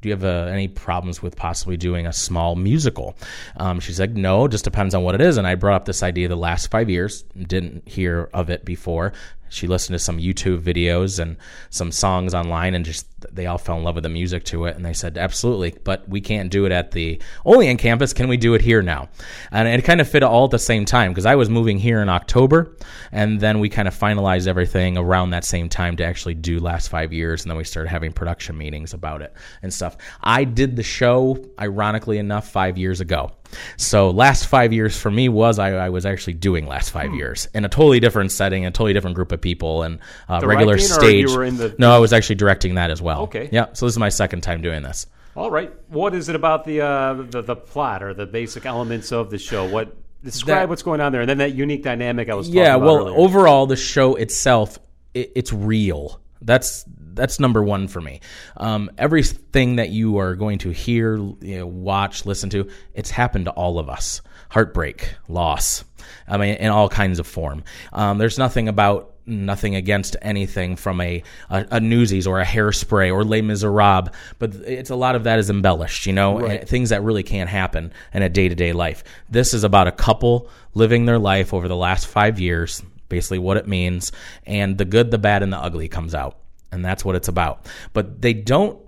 do 0.05 0.08
you 0.11 0.14
have 0.14 0.25
uh, 0.25 0.50
any 0.52 0.69
problems 0.69 1.22
with 1.22 1.34
possibly 1.34 1.78
doing 1.78 2.06
a 2.06 2.12
small 2.12 2.56
musical? 2.56 3.16
Um, 3.56 3.81
she's 3.81 3.99
like, 3.99 4.11
no, 4.11 4.46
just 4.49 4.62
depends 4.62 4.94
on 4.94 5.02
what 5.02 5.14
it 5.14 5.22
is. 5.22 5.38
And 5.38 5.46
I 5.46 5.55
brought 5.55 5.76
up 5.76 5.87
this 5.87 6.02
idea 6.02 6.28
the 6.28 6.37
last 6.37 6.70
five 6.70 6.90
years, 6.90 7.22
didn't 7.22 7.88
hear 7.88 8.28
of 8.34 8.50
it 8.50 8.66
before. 8.66 9.14
She 9.55 9.67
listened 9.67 9.95
to 9.95 9.99
some 9.99 10.19
YouTube 10.19 10.61
videos 10.61 11.19
and 11.19 11.37
some 11.71 11.93
songs 11.93 12.35
online, 12.35 12.75
and 12.75 12.85
just 12.85 13.06
they 13.32 13.47
all 13.47 13.59
fell 13.59 13.76
in 13.76 13.85
love 13.85 13.97
with 13.97 14.05
the 14.05 14.11
music 14.11 14.44
to 14.44 14.67
it. 14.67 14.76
And 14.76 14.85
they 14.85 14.93
said, 14.93 15.19
absolutely, 15.19 15.75
but 15.82 16.09
we 16.09 16.21
can't 16.21 16.50
do 16.50 16.67
it 16.67 16.73
at 16.73 16.93
the 16.93 17.21
only 17.44 17.65
Olean 17.65 17.76
campus. 17.79 18.12
Can 18.12 18.29
we 18.29 18.37
do 18.37 18.55
it 18.55 18.61
here 18.61 18.82
now? 18.82 19.09
And 19.50 19.67
it 19.67 19.82
kind 19.85 20.00
of 20.00 20.09
fit 20.09 20.23
all 20.23 20.44
at 20.44 20.50
the 20.50 20.59
same 20.59 20.85
time 20.85 21.12
because 21.12 21.25
I 21.25 21.35
was 21.35 21.49
moving 21.49 21.79
here 21.79 22.03
in 22.03 22.09
October, 22.09 22.76
and 23.11 23.41
then 23.41 23.59
we 23.59 23.69
kind 23.69 23.88
of 23.88 23.94
finalized 23.94 24.47
everything 24.47 24.99
around 24.99 25.31
that 25.31 25.44
same 25.44 25.69
time 25.69 25.97
to 25.97 26.05
actually 26.05 26.35
do 26.35 26.61
last 26.61 26.88
five 26.88 27.12
years, 27.12 27.43
and 27.43 27.50
then 27.50 27.56
we 27.56 27.65
started 27.65 27.88
having 27.88 28.12
production 28.12 28.59
meetings 28.59 28.93
about 28.93 29.23
it 29.23 29.32
and 29.62 29.73
stuff. 29.73 29.97
I 30.21 30.44
did 30.44 30.76
the 30.76 30.82
show, 30.82 31.43
ironically 31.59 32.19
enough, 32.19 32.50
five 32.50 32.76
years 32.76 33.00
ago. 33.00 33.32
So 33.76 34.11
last 34.11 34.47
five 34.47 34.73
years 34.73 34.99
for 34.99 35.11
me 35.11 35.29
was 35.29 35.59
I, 35.59 35.71
I 35.73 35.91
was 35.91 36.06
actually 36.06 36.35
doing 36.35 36.67
last 36.67 36.91
five 36.91 37.11
hmm. 37.11 37.17
years 37.17 37.49
in 37.55 37.65
a 37.65 37.69
totally 37.69 38.00
different 38.00 38.32
setting, 38.32 38.67
a 38.67 38.71
totally 38.71 38.93
different 38.93 39.15
group 39.15 39.32
of 39.32 39.41
people, 39.41 39.82
and 39.82 40.00
uh, 40.29 40.41
regular 40.44 40.79
stage. 40.79 41.29
The- 41.29 41.75
no, 41.79 41.94
I 41.94 41.99
was 41.99 42.12
actually 42.12 42.37
directing 42.37 42.75
that 42.75 42.91
as 42.91 43.00
well. 43.00 43.13
Okay. 43.22 43.49
Yeah. 43.52 43.66
So 43.72 43.87
this 43.87 43.94
is 43.94 43.99
my 43.99 44.08
second 44.08 44.43
time 44.43 44.62
doing 44.62 44.82
this. 44.82 45.06
All 45.37 45.50
right. 45.50 45.72
What 45.88 46.14
is 46.14 46.28
it 46.28 46.37
about 46.37 46.64
the 46.64 46.81
uh, 46.82 47.14
the, 47.14 47.43
the 47.43 47.56
plot 47.56 48.02
or 48.02 48.14
the 48.14 48.26
basic 48.26 48.66
elements 48.66 49.12
of 49.12 49.31
the 49.31 49.38
show? 49.38 49.69
What 49.69 49.96
describe 50.22 50.62
that, 50.62 50.69
what's 50.69 50.82
going 50.82 51.00
on 51.00 51.12
there, 51.12 51.20
and 51.20 51.31
then 51.31 51.38
that 51.38 51.55
unique 51.55 51.82
dynamic 51.82 52.28
I 52.28 52.34
was. 52.34 52.49
Yeah. 52.49 52.76
well, 52.76 52.99
earlier. 52.99 53.16
overall, 53.16 53.66
the 53.66 53.76
show 53.76 54.14
itself, 54.14 54.78
it, 55.12 55.32
it's 55.34 55.52
real. 55.52 56.20
That's 56.40 56.84
that's 57.14 57.40
number 57.40 57.62
one 57.62 57.88
for 57.88 58.00
me. 58.00 58.20
Um, 58.56 58.90
everything 58.99 59.76
that 59.76 59.90
you 59.90 60.19
are 60.19 60.34
going 60.34 60.58
to 60.58 60.70
hear, 60.70 61.16
you 61.16 61.58
know, 61.58 61.66
watch, 61.66 62.26
listen 62.26 62.50
to, 62.50 62.69
it's 62.93 63.11
happened 63.11 63.46
to 63.46 63.52
all 63.52 63.78
of 63.78 63.88
us. 63.88 64.20
Heartbreak, 64.50 65.14
loss, 65.28 65.84
I 66.28 66.37
mean, 66.37 66.56
in 66.56 66.70
all 66.70 66.88
kinds 66.88 67.19
of 67.19 67.26
form. 67.26 67.64
Um, 67.93 68.19
there's 68.19 68.38
nothing 68.38 68.69
about 68.69 69.13
nothing 69.26 69.75
against 69.75 70.17
anything 70.23 70.76
from 70.76 71.00
a, 71.00 71.23
a, 71.50 71.67
a, 71.73 71.81
Newsies 71.81 72.26
or 72.26 72.41
a 72.41 72.44
Hairspray 72.44 73.12
or 73.12 73.25
Les 73.25 73.43
Miserables, 73.43 74.11
but 74.38 74.55
it's 74.55 74.91
a 74.91 74.97
lot 74.97 75.15
of 75.15 75.25
that 75.25 75.38
is 75.38 75.50
embellished, 75.50 76.06
you 76.06 76.12
know, 76.12 76.41
right. 76.41 76.69
things 76.69 76.91
that 76.91 77.03
really 77.03 77.23
can't 77.23 77.49
happen 77.49 77.93
in 78.12 78.23
a 78.23 78.29
day 78.29 78.49
to 78.49 78.55
day 78.55 78.73
life. 78.73 79.03
This 79.31 79.55
is 79.55 79.65
about 79.65 79.88
a 79.88 79.93
couple 79.93 80.50
living 80.75 81.06
their 81.06 81.19
life 81.19 81.55
over 81.55 81.69
the 81.69 81.76
last 81.76 82.06
five 82.06 82.38
years, 82.38 82.82
basically 83.09 83.38
what 83.38 83.56
it 83.56 83.67
means, 83.67 84.12
and 84.47 84.76
the 84.76 84.85
good, 84.85 85.11
the 85.11 85.19
bad, 85.19 85.43
and 85.43 85.53
the 85.53 85.59
ugly 85.59 85.88
comes 85.88 86.15
out 86.15 86.38
and 86.75 86.85
that's 86.85 87.05
what 87.05 87.15
it's 87.15 87.29
about. 87.29 87.67
But 87.93 88.21
they 88.21 88.35
don't 88.35 88.79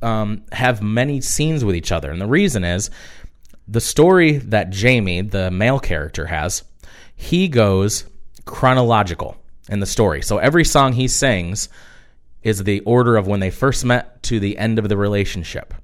um, 0.00 0.44
have 0.52 0.80
many 0.80 1.20
scenes 1.20 1.64
with 1.64 1.76
each 1.76 1.92
other, 1.92 2.10
and 2.10 2.20
the 2.20 2.26
reason 2.26 2.64
is 2.64 2.88
the 3.68 3.80
story 3.80 4.38
that 4.38 4.70
Jamie, 4.70 5.20
the 5.22 5.50
male 5.50 5.80
character, 5.80 6.26
has. 6.26 6.62
He 7.14 7.48
goes 7.48 8.04
chronological 8.44 9.36
in 9.68 9.80
the 9.80 9.86
story, 9.86 10.22
so 10.22 10.38
every 10.38 10.64
song 10.64 10.92
he 10.92 11.08
sings 11.08 11.68
is 12.42 12.64
the 12.64 12.80
order 12.80 13.16
of 13.16 13.26
when 13.26 13.40
they 13.40 13.50
first 13.50 13.84
met 13.84 14.22
to 14.24 14.40
the 14.40 14.58
end 14.58 14.78
of 14.78 14.88
the 14.88 14.96
relationship. 14.96 15.74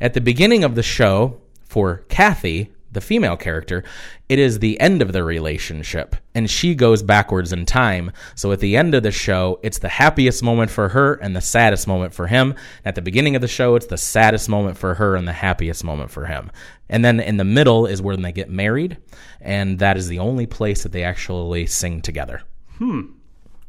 At 0.00 0.14
the 0.14 0.20
beginning 0.20 0.64
of 0.64 0.74
the 0.74 0.82
show, 0.82 1.40
for 1.64 1.98
Kathy, 2.08 2.72
the 2.92 3.00
female 3.00 3.36
character, 3.36 3.84
it 4.28 4.38
is 4.38 4.58
the 4.58 4.80
end 4.80 5.02
of 5.02 5.12
the 5.12 5.22
relationship 5.22 6.16
and 6.34 6.48
she 6.48 6.74
goes 6.74 7.02
backwards 7.02 7.52
in 7.52 7.66
time. 7.66 8.10
So 8.34 8.52
at 8.52 8.60
the 8.60 8.76
end 8.76 8.94
of 8.94 9.02
the 9.02 9.10
show, 9.10 9.60
it's 9.62 9.78
the 9.78 9.88
happiest 9.88 10.42
moment 10.42 10.70
for 10.70 10.88
her 10.88 11.14
and 11.14 11.36
the 11.36 11.40
saddest 11.40 11.86
moment 11.86 12.14
for 12.14 12.26
him. 12.26 12.54
At 12.84 12.94
the 12.94 13.02
beginning 13.02 13.36
of 13.36 13.42
the 13.42 13.48
show, 13.48 13.76
it's 13.76 13.86
the 13.86 13.98
saddest 13.98 14.48
moment 14.48 14.78
for 14.78 14.94
her 14.94 15.14
and 15.14 15.28
the 15.28 15.32
happiest 15.32 15.84
moment 15.84 16.10
for 16.10 16.24
him. 16.24 16.50
And 16.88 17.04
then 17.04 17.20
in 17.20 17.36
the 17.36 17.44
middle 17.44 17.86
is 17.86 18.00
when 18.00 18.22
they 18.22 18.32
get 18.32 18.48
married, 18.48 18.96
and 19.40 19.78
that 19.80 19.96
is 19.96 20.08
the 20.08 20.20
only 20.20 20.46
place 20.46 20.82
that 20.82 20.92
they 20.92 21.02
actually 21.02 21.66
sing 21.66 22.00
together. 22.00 22.42
Hmm. 22.78 23.02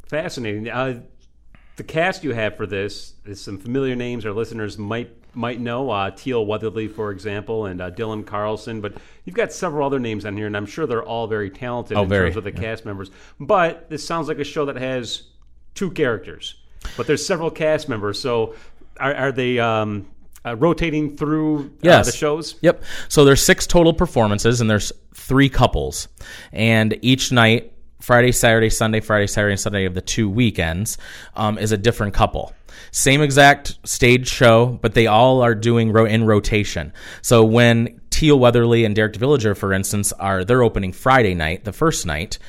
Fascinating. 0.07 0.69
Uh, 0.69 1.01
the 1.75 1.83
cast 1.83 2.23
you 2.23 2.33
have 2.33 2.57
for 2.57 2.65
this 2.65 3.13
is 3.25 3.39
some 3.39 3.57
familiar 3.57 3.95
names 3.95 4.25
our 4.25 4.33
listeners 4.33 4.77
might 4.77 5.13
might 5.33 5.59
know 5.59 5.91
uh, 5.91 6.09
Teal 6.09 6.43
Weatherly, 6.45 6.87
for 6.87 7.11
example, 7.11 7.67
and 7.67 7.79
uh, 7.79 7.91
Dylan 7.91 8.25
Carlson. 8.25 8.81
But 8.81 8.95
you've 9.23 9.35
got 9.35 9.53
several 9.53 9.85
other 9.85 9.99
names 9.99 10.25
on 10.25 10.35
here, 10.35 10.47
and 10.47 10.57
I'm 10.57 10.65
sure 10.65 10.87
they're 10.87 11.03
all 11.03 11.27
very 11.27 11.51
talented 11.51 11.95
oh, 11.95 12.03
in 12.03 12.09
very, 12.09 12.29
terms 12.29 12.37
of 12.37 12.43
the 12.43 12.51
yeah. 12.51 12.59
cast 12.59 12.85
members. 12.85 13.11
But 13.39 13.89
this 13.89 14.05
sounds 14.05 14.27
like 14.27 14.39
a 14.39 14.43
show 14.43 14.65
that 14.65 14.77
has 14.77 15.23
two 15.75 15.91
characters, 15.91 16.55
but 16.97 17.05
there's 17.05 17.23
several 17.23 17.51
cast 17.51 17.87
members. 17.87 18.19
So 18.19 18.55
are, 18.99 19.13
are 19.13 19.31
they? 19.31 19.59
Um, 19.59 20.07
uh, 20.45 20.55
rotating 20.55 21.17
through 21.17 21.59
uh, 21.59 21.69
yes. 21.81 22.05
the 22.05 22.15
shows. 22.15 22.55
Yep. 22.61 22.81
So 23.09 23.25
there's 23.25 23.43
six 23.43 23.67
total 23.67 23.93
performances, 23.93 24.61
and 24.61 24.69
there's 24.69 24.93
three 25.13 25.49
couples, 25.49 26.07
and 26.53 26.97
each 27.01 27.33
night 27.33 27.73
Friday, 27.99 28.31
Saturday, 28.31 28.69
Sunday, 28.69 28.99
Friday, 28.99 29.27
Saturday, 29.27 29.57
Sunday 29.57 29.85
of 29.85 29.93
the 29.93 30.01
two 30.01 30.29
weekends 30.29 30.97
um, 31.35 31.57
is 31.57 31.71
a 31.71 31.77
different 31.77 32.13
couple. 32.13 32.53
Same 32.91 33.21
exact 33.21 33.77
stage 33.87 34.27
show, 34.27 34.79
but 34.81 34.93
they 34.93 35.07
all 35.07 35.41
are 35.41 35.55
doing 35.55 35.91
ro- 35.91 36.05
in 36.05 36.23
rotation. 36.25 36.93
So 37.21 37.43
when 37.43 38.01
Teal 38.09 38.39
Weatherly 38.39 38.85
and 38.85 38.95
Derek 38.95 39.15
Villager, 39.15 39.55
for 39.55 39.73
instance, 39.73 40.13
are 40.13 40.45
they're 40.45 40.63
opening 40.63 40.93
Friday 40.93 41.33
night, 41.33 41.63
the 41.63 41.73
first 41.73 42.05
night. 42.05 42.39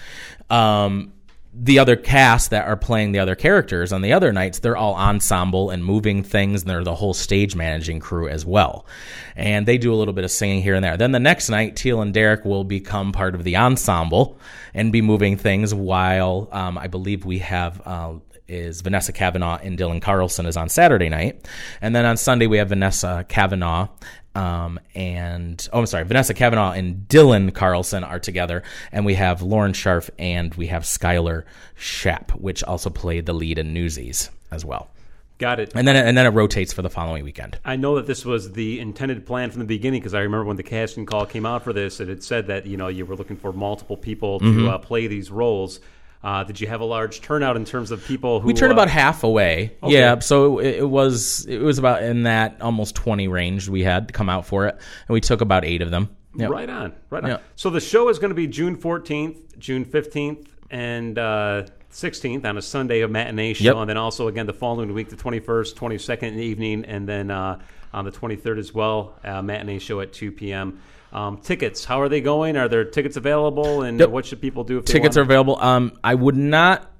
Um, 0.50 1.12
the 1.60 1.80
other 1.80 1.96
cast 1.96 2.50
that 2.50 2.66
are 2.66 2.76
playing 2.76 3.12
the 3.12 3.18
other 3.18 3.34
characters 3.34 3.92
on 3.92 4.00
the 4.00 4.12
other 4.12 4.32
nights, 4.32 4.60
they're 4.60 4.76
all 4.76 4.94
ensemble 4.94 5.70
and 5.70 5.84
moving 5.84 6.22
things, 6.22 6.62
and 6.62 6.70
they're 6.70 6.84
the 6.84 6.94
whole 6.94 7.14
stage 7.14 7.56
managing 7.56 7.98
crew 7.98 8.28
as 8.28 8.46
well. 8.46 8.86
And 9.34 9.66
they 9.66 9.76
do 9.76 9.92
a 9.92 9.96
little 9.96 10.14
bit 10.14 10.24
of 10.24 10.30
singing 10.30 10.62
here 10.62 10.74
and 10.74 10.84
there. 10.84 10.96
Then 10.96 11.10
the 11.12 11.18
next 11.18 11.48
night, 11.48 11.74
Teal 11.74 12.00
and 12.00 12.14
Derek 12.14 12.44
will 12.44 12.64
become 12.64 13.10
part 13.10 13.34
of 13.34 13.42
the 13.42 13.56
ensemble 13.56 14.38
and 14.72 14.92
be 14.92 15.02
moving 15.02 15.36
things 15.36 15.74
while 15.74 16.48
um, 16.52 16.78
I 16.78 16.86
believe 16.86 17.24
we 17.24 17.38
have 17.38 17.82
uh, 17.84 18.14
is 18.48 18.80
Vanessa 18.80 19.12
Kavanaugh 19.12 19.58
and 19.62 19.78
Dylan 19.78 20.00
Carlson 20.02 20.46
is 20.46 20.56
on 20.56 20.68
Saturday 20.68 21.08
night, 21.08 21.46
and 21.80 21.94
then 21.94 22.04
on 22.04 22.16
Sunday 22.16 22.46
we 22.46 22.58
have 22.58 22.70
Vanessa 22.70 23.24
Kavanaugh 23.28 23.88
um, 24.34 24.78
and 24.94 25.68
oh, 25.72 25.80
I'm 25.80 25.86
sorry, 25.86 26.04
Vanessa 26.04 26.32
Kavanaugh 26.32 26.70
and 26.72 27.08
Dylan 27.08 27.52
Carlson 27.52 28.04
are 28.04 28.20
together, 28.20 28.62
and 28.92 29.04
we 29.04 29.14
have 29.14 29.42
Lauren 29.42 29.72
Sharf 29.72 30.10
and 30.18 30.54
we 30.54 30.68
have 30.68 30.84
Skylar 30.84 31.42
Shap, 31.74 32.30
which 32.32 32.62
also 32.62 32.88
played 32.88 33.26
the 33.26 33.32
lead 33.32 33.58
in 33.58 33.72
Newsies 33.74 34.30
as 34.52 34.64
well. 34.64 34.90
Got 35.38 35.60
it. 35.60 35.72
And 35.74 35.86
then 35.86 35.94
and 35.96 36.16
then 36.16 36.26
it 36.26 36.30
rotates 36.30 36.72
for 36.72 36.82
the 36.82 36.90
following 36.90 37.24
weekend. 37.24 37.58
I 37.64 37.76
know 37.76 37.96
that 37.96 38.06
this 38.06 38.24
was 38.24 38.52
the 38.52 38.80
intended 38.80 39.24
plan 39.26 39.50
from 39.50 39.60
the 39.60 39.66
beginning 39.66 40.00
because 40.00 40.14
I 40.14 40.20
remember 40.20 40.44
when 40.44 40.56
the 40.56 40.62
casting 40.64 41.06
call 41.06 41.26
came 41.26 41.46
out 41.46 41.64
for 41.64 41.72
this, 41.72 42.00
and 42.00 42.08
it 42.08 42.14
had 42.14 42.24
said 42.24 42.46
that 42.48 42.66
you 42.66 42.76
know 42.76 42.88
you 42.88 43.06
were 43.06 43.16
looking 43.16 43.36
for 43.36 43.52
multiple 43.52 43.96
people 43.96 44.38
to 44.40 44.44
Mm-hmm. 44.44 44.68
uh, 44.68 44.78
play 44.78 45.06
these 45.06 45.30
roles. 45.30 45.80
Uh, 46.22 46.42
did 46.42 46.60
you 46.60 46.66
have 46.66 46.80
a 46.80 46.84
large 46.84 47.20
turnout 47.20 47.56
in 47.56 47.64
terms 47.64 47.90
of 47.90 48.04
people 48.04 48.40
who 48.40 48.48
We 48.48 48.54
turned 48.54 48.72
uh, 48.72 48.76
about 48.76 48.88
half 48.88 49.22
away. 49.22 49.76
Yeah, 49.86 50.18
so 50.18 50.58
it, 50.58 50.76
it 50.76 50.88
was 50.88 51.46
it 51.46 51.60
was 51.60 51.78
about 51.78 52.02
in 52.02 52.24
that 52.24 52.60
almost 52.60 52.96
20 52.96 53.28
range 53.28 53.68
we 53.68 53.82
had 53.82 54.08
to 54.08 54.12
come 54.12 54.28
out 54.28 54.44
for 54.44 54.66
it, 54.66 54.74
and 54.74 55.14
we 55.14 55.20
took 55.20 55.40
about 55.40 55.64
eight 55.64 55.80
of 55.82 55.90
them. 55.90 56.10
Yep. 56.34 56.50
Right 56.50 56.68
on, 56.68 56.92
right 57.10 57.24
on. 57.24 57.30
Yeah. 57.30 57.38
So 57.56 57.70
the 57.70 57.80
show 57.80 58.08
is 58.08 58.18
going 58.18 58.30
to 58.30 58.34
be 58.34 58.46
June 58.46 58.76
14th, 58.76 59.58
June 59.58 59.84
15th, 59.84 60.46
and 60.70 61.18
uh, 61.18 61.66
16th 61.92 62.44
on 62.44 62.58
a 62.58 62.62
Sunday, 62.62 63.00
of 63.00 63.10
matinee 63.10 63.54
show, 63.54 63.64
Yep. 63.64 63.76
and 63.76 63.90
then 63.90 63.96
also 63.96 64.28
again 64.28 64.46
the 64.46 64.52
following 64.52 64.92
week, 64.92 65.08
the 65.08 65.16
21st, 65.16 65.74
22nd 65.74 66.22
in 66.28 66.36
the 66.36 66.42
evening, 66.44 66.84
and 66.84 67.08
then 67.08 67.30
uh, 67.30 67.58
on 67.92 68.04
the 68.04 68.12
23rd 68.12 68.58
as 68.58 68.74
well, 68.74 69.14
uh, 69.24 69.40
matinee 69.42 69.78
show 69.78 70.00
at 70.00 70.12
2 70.12 70.32
p.m. 70.32 70.80
Um, 71.12 71.38
tickets, 71.38 71.84
how 71.86 72.00
are 72.02 72.08
they 72.10 72.20
going? 72.20 72.56
Are 72.58 72.68
there 72.68 72.84
tickets 72.84 73.16
available, 73.16 73.82
and 73.82 73.98
Yep. 73.98 74.10
what 74.10 74.26
should 74.26 74.40
people 74.42 74.64
do 74.64 74.78
if 74.78 74.84
Tickets 74.84 75.16
are 75.16 75.22
available. 75.22 75.58
Um, 75.60 75.92
I 76.04 76.14
would 76.14 76.36
not 76.36 76.90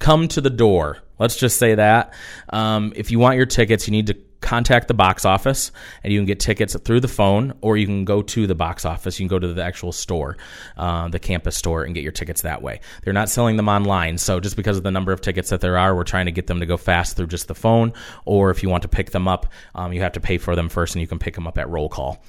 come 0.00 0.26
to 0.28 0.40
the 0.40 0.50
door. 0.50 0.98
Let's 1.20 1.36
just 1.36 1.58
say 1.58 1.76
that. 1.76 2.12
Um, 2.50 2.92
if 2.96 3.12
you 3.12 3.20
want 3.20 3.36
your 3.36 3.46
tickets, 3.46 3.86
you 3.86 3.92
need 3.92 4.08
to 4.08 4.16
contact 4.44 4.88
the 4.88 4.94
box 4.94 5.24
office 5.24 5.72
and 6.02 6.12
you 6.12 6.18
can 6.18 6.26
get 6.26 6.38
tickets 6.38 6.76
through 6.84 7.00
the 7.00 7.08
phone 7.08 7.54
or 7.62 7.76
you 7.76 7.86
can 7.86 8.04
go 8.04 8.20
to 8.20 8.46
the 8.46 8.54
box 8.54 8.84
office. 8.84 9.18
You 9.18 9.24
can 9.24 9.30
go 9.30 9.38
to 9.38 9.52
the 9.52 9.64
actual 9.64 9.90
store, 9.90 10.36
uh, 10.76 11.08
the 11.08 11.18
campus 11.18 11.56
store, 11.56 11.82
and 11.82 11.94
get 11.94 12.02
your 12.02 12.12
tickets 12.12 12.42
that 12.42 12.60
way. 12.60 12.80
They're 13.02 13.14
not 13.14 13.30
selling 13.30 13.56
them 13.56 13.68
online. 13.68 14.18
So 14.18 14.40
just 14.40 14.54
because 14.54 14.76
of 14.76 14.82
the 14.82 14.90
number 14.90 15.12
of 15.12 15.22
tickets 15.22 15.48
that 15.50 15.62
there 15.62 15.78
are, 15.78 15.96
we're 15.96 16.04
trying 16.04 16.26
to 16.26 16.32
get 16.32 16.46
them 16.46 16.60
to 16.60 16.66
go 16.66 16.76
fast 16.76 17.16
through 17.16 17.28
just 17.28 17.48
the 17.48 17.54
phone. 17.54 17.94
Or 18.26 18.50
if 18.50 18.62
you 18.62 18.68
want 18.68 18.82
to 18.82 18.88
pick 18.88 19.10
them 19.10 19.26
up, 19.26 19.46
um, 19.74 19.92
you 19.92 20.02
have 20.02 20.12
to 20.12 20.20
pay 20.20 20.36
for 20.36 20.54
them 20.54 20.68
first 20.68 20.94
and 20.94 21.00
you 21.00 21.08
can 21.08 21.18
pick 21.18 21.34
them 21.34 21.46
up 21.46 21.56
at 21.56 21.68
roll 21.68 21.88
call 21.88 22.22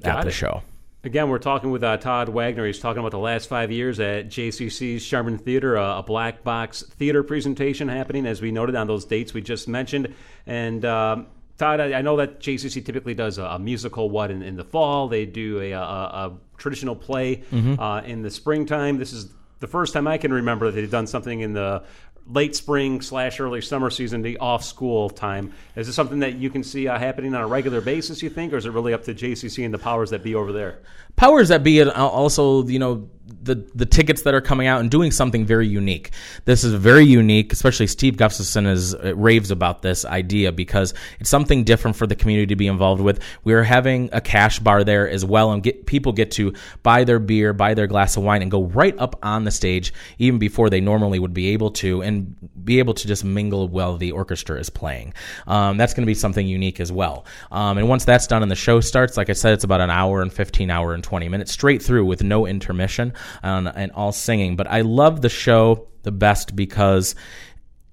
Got 0.00 0.18
at 0.18 0.24
the 0.24 0.32
show. 0.32 0.62
Again, 1.04 1.28
we're 1.28 1.38
talking 1.38 1.70
with 1.70 1.84
uh, 1.84 1.98
Todd 1.98 2.30
Wagner. 2.30 2.66
He's 2.66 2.78
talking 2.80 2.98
about 3.00 3.10
the 3.10 3.18
last 3.18 3.46
five 3.46 3.70
years 3.70 4.00
at 4.00 4.28
JCC's 4.28 5.02
Sherman 5.02 5.36
Theater, 5.36 5.76
a, 5.76 5.98
a 5.98 6.02
black 6.02 6.42
box 6.42 6.82
theater 6.82 7.22
presentation 7.22 7.88
happening, 7.88 8.24
as 8.24 8.40
we 8.40 8.50
noted 8.50 8.74
on 8.74 8.86
those 8.86 9.04
dates 9.04 9.34
we 9.34 9.42
just 9.42 9.68
mentioned. 9.68 10.14
And 10.46 10.82
um, 10.86 11.26
Todd, 11.58 11.80
I, 11.80 11.98
I 11.98 12.02
know 12.02 12.16
that 12.16 12.40
JCC 12.40 12.84
typically 12.84 13.14
does 13.14 13.38
a, 13.38 13.44
a 13.44 13.58
musical 13.58 14.10
what 14.10 14.30
in, 14.30 14.42
in 14.42 14.56
the 14.56 14.64
fall. 14.64 15.08
They 15.08 15.26
do 15.26 15.60
a, 15.60 15.72
a, 15.72 15.78
a 15.78 16.32
traditional 16.58 16.96
play 16.96 17.44
uh, 17.52 18.02
in 18.04 18.22
the 18.22 18.30
springtime. 18.30 18.98
This 18.98 19.12
is 19.12 19.32
the 19.60 19.66
first 19.66 19.92
time 19.92 20.06
I 20.06 20.18
can 20.18 20.32
remember 20.32 20.66
that 20.66 20.72
they've 20.72 20.90
done 20.90 21.06
something 21.06 21.40
in 21.40 21.52
the 21.52 21.84
late 22.26 22.56
spring 22.56 23.02
slash 23.02 23.38
early 23.38 23.60
summer 23.60 23.90
season, 23.90 24.22
the 24.22 24.38
off 24.38 24.64
school 24.64 25.10
time. 25.10 25.52
Is 25.76 25.86
this 25.86 25.94
something 25.94 26.20
that 26.20 26.36
you 26.36 26.50
can 26.50 26.64
see 26.64 26.88
uh, 26.88 26.98
happening 26.98 27.34
on 27.34 27.42
a 27.42 27.46
regular 27.46 27.80
basis? 27.80 28.22
You 28.22 28.30
think, 28.30 28.52
or 28.52 28.56
is 28.56 28.66
it 28.66 28.70
really 28.70 28.94
up 28.94 29.04
to 29.04 29.14
JCC 29.14 29.64
and 29.64 29.72
the 29.72 29.78
powers 29.78 30.10
that 30.10 30.22
be 30.22 30.34
over 30.34 30.52
there? 30.52 30.80
powers 31.16 31.48
that 31.48 31.62
be 31.62 31.80
and 31.80 31.90
also 31.90 32.66
you 32.66 32.78
know 32.78 33.08
the 33.26 33.54
the 33.74 33.86
tickets 33.86 34.22
that 34.22 34.34
are 34.34 34.40
coming 34.40 34.66
out 34.66 34.80
and 34.80 34.90
doing 34.90 35.10
something 35.10 35.46
very 35.46 35.66
unique. 35.66 36.10
This 36.44 36.62
is 36.62 36.74
very 36.74 37.04
unique 37.04 37.52
especially 37.52 37.86
steve 37.86 38.16
gustafson 38.16 38.66
is 38.66 38.94
uh, 38.94 39.14
raves 39.16 39.50
about 39.50 39.82
this 39.82 40.04
idea 40.04 40.52
because 40.52 40.92
it's 41.20 41.30
something 41.30 41.64
different 41.64 41.96
for 41.96 42.06
the 42.06 42.14
community 42.14 42.46
to 42.46 42.56
be 42.56 42.66
involved 42.66 43.00
with. 43.00 43.20
We 43.42 43.54
are 43.54 43.62
having 43.62 44.10
a 44.12 44.20
cash 44.20 44.58
bar 44.58 44.84
there 44.84 45.08
as 45.08 45.24
well 45.24 45.52
and 45.52 45.62
get 45.62 45.86
people 45.86 46.12
get 46.12 46.32
to 46.32 46.52
buy 46.82 47.04
their 47.04 47.18
beer 47.18 47.52
buy 47.52 47.74
their 47.74 47.86
glass 47.86 48.16
of 48.16 48.22
wine 48.22 48.42
and 48.42 48.50
go 48.50 48.64
right 48.64 48.98
up 48.98 49.18
on 49.22 49.44
the 49.44 49.50
stage 49.50 49.94
even 50.18 50.38
before 50.38 50.68
they 50.68 50.80
normally 50.80 51.18
would 51.18 51.34
be 51.34 51.48
able 51.48 51.70
to 51.70 52.02
and 52.02 52.36
be 52.62 52.78
able 52.78 52.94
to 52.94 53.06
just 53.08 53.24
mingle 53.24 53.68
while 53.68 53.96
the 53.96 54.12
orchestra 54.12 54.58
is 54.58 54.68
playing. 54.68 55.14
Um, 55.46 55.78
that's 55.78 55.94
going 55.94 56.02
to 56.02 56.06
be 56.06 56.14
something 56.14 56.46
unique 56.46 56.78
as 56.78 56.92
well. 56.92 57.24
Um, 57.50 57.78
and 57.78 57.88
once 57.88 58.04
that's 58.04 58.26
done 58.26 58.42
and 58.42 58.50
the 58.50 58.56
show 58.56 58.80
starts 58.80 59.16
like 59.16 59.30
i 59.30 59.32
said 59.32 59.54
it's 59.54 59.64
about 59.64 59.80
an 59.80 59.90
hour 59.90 60.20
and 60.20 60.32
15 60.32 60.70
hour 60.70 60.92
and 60.92 61.02
20 61.02 61.28
minutes 61.28 61.52
straight 61.52 61.82
through 61.82 62.04
with 62.04 62.22
no 62.22 62.46
intermission 62.46 63.13
and 63.42 63.92
all 63.92 64.12
singing 64.12 64.56
but 64.56 64.66
i 64.66 64.80
love 64.80 65.20
the 65.20 65.28
show 65.28 65.86
the 66.02 66.12
best 66.12 66.54
because 66.54 67.14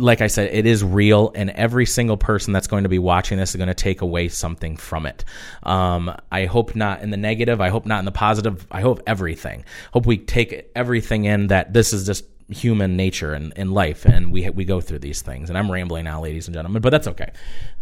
like 0.01 0.21
I 0.21 0.27
said, 0.27 0.49
it 0.51 0.65
is 0.65 0.83
real, 0.83 1.31
and 1.35 1.49
every 1.51 1.85
single 1.85 2.17
person 2.17 2.53
that's 2.53 2.67
going 2.67 2.83
to 2.83 2.89
be 2.89 2.99
watching 2.99 3.37
this 3.37 3.51
is 3.51 3.55
going 3.55 3.67
to 3.67 3.73
take 3.73 4.01
away 4.01 4.27
something 4.27 4.75
from 4.75 5.05
it. 5.05 5.23
Um, 5.63 6.15
I 6.31 6.45
hope 6.45 6.75
not 6.75 7.01
in 7.01 7.11
the 7.11 7.17
negative. 7.17 7.61
I 7.61 7.69
hope 7.69 7.85
not 7.85 7.99
in 7.99 8.05
the 8.05 8.11
positive. 8.11 8.65
I 8.71 8.81
hope 8.81 9.01
everything. 9.05 9.63
Hope 9.93 10.05
we 10.05 10.17
take 10.17 10.69
everything 10.75 11.25
in 11.25 11.47
that 11.47 11.73
this 11.73 11.93
is 11.93 12.05
just 12.05 12.25
human 12.49 12.97
nature 12.97 13.33
and 13.33 13.53
in 13.55 13.71
life, 13.71 14.05
and 14.05 14.31
we 14.31 14.49
we 14.49 14.65
go 14.65 14.81
through 14.81 14.99
these 14.99 15.21
things. 15.21 15.49
And 15.49 15.57
I'm 15.57 15.71
rambling 15.71 16.05
now, 16.05 16.21
ladies 16.21 16.47
and 16.47 16.55
gentlemen, 16.55 16.81
but 16.81 16.89
that's 16.89 17.07
okay. 17.07 17.31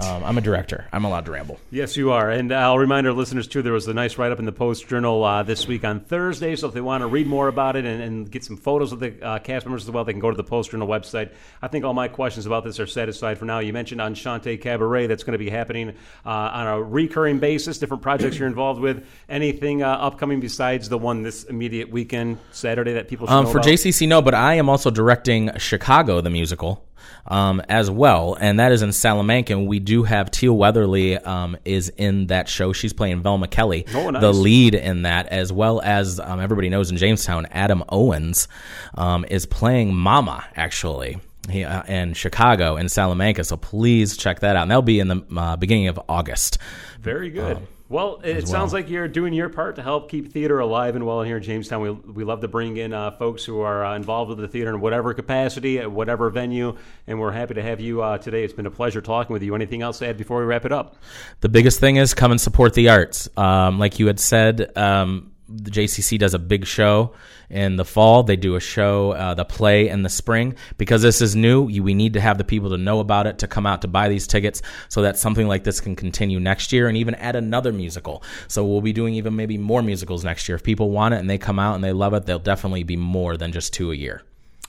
Um, 0.02 0.24
I'm 0.24 0.38
a 0.38 0.42
director. 0.42 0.88
I'm 0.94 1.04
allowed 1.04 1.26
to 1.26 1.32
ramble. 1.32 1.60
Yes, 1.72 1.98
you 1.98 2.12
are. 2.12 2.30
And 2.30 2.54
I'll 2.54 2.78
remind 2.78 3.06
our 3.06 3.12
listeners, 3.12 3.48
too, 3.48 3.62
there 3.62 3.74
was 3.74 3.86
a 3.88 3.94
nice 3.94 4.18
write 4.18 4.32
up 4.32 4.40
in 4.40 4.46
the 4.46 4.54
Post 4.54 4.88
Journal 4.88 5.22
uh, 5.26 5.44
this 5.44 5.68
week 5.68 5.84
on 5.84 6.00
Thursday. 6.00 6.56
So 6.56 6.70
if 6.70 6.74
they 6.74 6.80
want 6.80 7.02
to 7.02 7.08
read 7.08 7.28
more 7.28 7.50
about 7.50 7.76
it 7.76 7.84
and, 7.84 8.02
and 8.02 8.32
get 8.32 8.46
some 8.46 8.56
photos 8.56 8.94
of 8.94 9.02
the 9.02 9.22
uh, 9.22 9.40
cast 9.40 9.66
members 9.66 9.84
as 9.84 9.92
well, 9.92 10.06
they 10.06 10.14
can 10.14 10.22
go 10.22 10.32
to 10.32 10.38
the 10.38 10.44
Post 10.44 10.72
Journal 10.72 10.88
website. 10.88 11.32
I 11.62 11.68
think 11.68 11.84
all 11.84 11.94
my 11.94 12.08
questions 12.08 12.46
about 12.46 12.64
this 12.64 12.80
are 12.80 12.88
satisfied 12.88 13.38
for 13.38 13.44
now. 13.46 13.60
You 13.60 13.74
mentioned 13.74 14.00
Enchante 14.00 14.56
Cabaret 14.58 15.08
that's 15.08 15.24
going 15.24 15.34
to 15.34 15.38
be 15.38 15.50
happening 15.50 15.90
uh, 16.26 16.30
on 16.30 16.68
a 16.68 16.82
recurring 16.82 17.40
basis, 17.40 17.78
different 17.78 18.02
projects 18.02 18.40
you're 18.40 18.48
involved 18.48 18.80
with. 18.80 19.06
Anything 19.28 19.84
uh, 19.84 19.90
upcoming 19.90 20.40
besides 20.40 20.88
the 20.88 20.98
one 20.98 21.24
this 21.24 21.44
immediate 21.44 21.90
weekend, 21.90 22.38
Saturday, 22.52 22.94
that 22.94 23.10
people 23.10 23.28
should 23.28 23.34
Um, 23.34 23.46
for 23.48 23.58
about? 23.58 23.66
JCC, 23.68 24.08
no, 24.08 24.22
but 24.22 24.34
I 24.34 24.54
am 24.54 24.70
also 24.70 24.90
directing 24.92 25.52
Chicago 25.58 26.22
the 26.22 26.30
musical 26.30 26.86
um, 27.28 27.62
as 27.70 27.90
well, 27.92 28.36
and 28.40 28.60
that 28.60 28.72
is 28.72 28.82
in 28.82 28.92
Salamanca. 28.92 29.54
And 29.54 29.68
we 29.68 29.80
do 29.80 30.04
have 30.04 30.32
Teal 30.32 30.56
Weatherly 30.58 31.18
um, 31.18 31.58
is 31.66 31.90
in 31.90 32.28
that 32.28 32.48
show. 32.50 32.74
She's 32.74 32.94
playing 32.94 33.22
Velma 33.22 33.48
Kelly, 33.48 33.86
Oh, 33.94 34.10
nice. 34.10 34.22
the 34.22 34.34
lead 34.34 34.76
in 34.76 35.04
that, 35.04 35.28
as 35.28 35.52
well 35.54 35.82
as 35.82 36.20
um, 36.20 36.40
everybody 36.40 36.70
knows 36.70 36.92
in 36.92 36.98
Jamestown, 36.98 37.46
Adam 37.52 37.84
Owens 37.90 38.48
um, 38.96 39.26
is 39.30 39.46
playing 39.46 39.94
Mama 39.94 40.46
actually. 40.56 41.18
He, 41.50 41.64
uh, 41.64 41.82
in 41.84 42.14
Chicago 42.14 42.76
in 42.76 42.90
Salamanca, 42.90 43.44
so 43.44 43.58
please 43.58 44.16
check 44.18 44.42
that 44.42 44.56
out. 44.56 44.64
And 44.64 44.72
that'll 44.72 44.84
be 44.84 45.00
in 45.00 45.08
the 45.08 45.24
uh, 45.36 45.56
beginning 45.56 45.88
of 45.88 46.00
August. 46.08 46.60
Very 47.02 47.32
good. 47.32 47.58
Well, 47.90 48.22
it 48.24 48.48
sounds 48.48 48.72
like 48.72 48.88
you're 48.88 49.08
doing 49.08 49.34
your 49.34 49.50
part 49.50 49.78
to 49.78 49.82
help 49.82 50.12
keep 50.12 50.32
theater 50.32 50.60
alive 50.60 50.96
and 50.96 51.08
well 51.08 51.24
here 51.24 51.38
in 51.38 51.44
Jamestown. 51.44 51.82
We, 51.82 51.90
we 51.90 52.24
love 52.24 52.42
to 52.42 52.48
bring 52.48 52.78
in 52.78 52.94
uh, 52.94 53.10
folks 53.10 53.44
who 53.44 53.62
are 53.62 53.84
uh, 53.84 53.96
involved 53.96 54.30
with 54.30 54.38
the 54.38 54.48
theater 54.48 54.76
in 54.76 54.80
whatever 54.80 55.12
capacity, 55.16 55.80
at 55.80 55.92
whatever 55.92 56.30
venue, 56.30 56.78
and 57.08 57.20
we're 57.20 57.32
happy 57.32 57.56
to 57.56 57.64
have 57.64 57.80
you 57.80 58.04
uh, 58.04 58.20
today. 58.20 58.44
It's 58.44 58.54
been 58.54 58.68
a 58.68 58.72
pleasure 58.72 59.02
talking 59.02 59.34
with 59.34 59.42
you. 59.42 59.56
Anything 59.56 59.82
else 59.82 59.98
to 60.00 60.08
add 60.08 60.18
before 60.18 60.38
we 60.38 60.46
wrap 60.46 60.66
it 60.66 60.72
up? 60.72 60.98
The 61.42 61.50
biggest 61.50 61.80
thing 61.80 61.96
is 61.96 62.14
come 62.14 62.30
and 62.30 62.40
support 62.40 62.76
the 62.76 62.90
arts. 62.90 63.28
Um, 63.36 63.80
like 63.80 63.98
you 63.98 64.06
had 64.06 64.20
said, 64.20 64.72
um, 64.78 65.29
the 65.50 65.72
JCC 65.72 66.20
does 66.20 66.34
a 66.34 66.40
big 66.40 66.66
show 66.66 67.14
in 67.50 67.76
the 67.76 67.86
fall. 67.86 68.24
They 68.24 68.36
do 68.36 68.56
a 68.56 68.60
show, 68.60 69.12
uh, 69.12 69.34
the 69.34 69.46
play 69.46 69.90
in 69.90 70.04
the 70.04 70.10
spring. 70.10 70.56
Because 70.78 71.02
this 71.02 71.22
is 71.22 71.36
new, 71.36 71.68
you, 71.68 71.84
we 71.84 71.94
need 71.94 72.14
to 72.14 72.22
have 72.22 72.38
the 72.38 72.44
people 72.44 72.70
to 72.70 72.78
know 72.78 73.00
about 73.00 73.28
it, 73.28 73.40
to 73.40 73.48
come 73.48 73.66
out 73.66 73.82
to 73.82 73.88
buy 73.88 74.10
these 74.10 74.28
tickets 74.28 74.62
so 74.88 75.02
that 75.02 75.18
something 75.18 75.48
like 75.48 75.64
this 75.64 75.82
can 75.82 75.96
continue 75.96 76.40
next 76.40 76.72
year 76.72 76.88
and 76.88 76.98
even 76.98 77.16
add 77.16 77.36
another 77.36 77.74
musical. 77.74 78.24
So 78.48 78.66
we'll 78.66 78.82
be 78.82 78.94
doing 78.94 79.16
even 79.16 79.36
maybe 79.36 79.58
more 79.58 79.82
musicals 79.82 80.24
next 80.24 80.48
year. 80.48 80.56
If 80.56 80.64
people 80.64 80.92
want 80.92 81.14
it 81.14 81.18
and 81.18 81.30
they 81.30 81.38
come 81.38 81.60
out 81.60 81.76
and 81.76 81.84
they 81.84 81.94
love 81.94 82.14
it, 82.14 82.26
they'll 82.26 82.40
definitely 82.40 82.84
be 82.84 82.96
more 82.96 83.36
than 83.38 83.52
just 83.52 83.74
two 83.74 83.92
a 83.92 83.96
year. 83.96 84.22